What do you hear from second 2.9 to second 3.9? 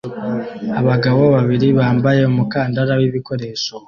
wibikoresho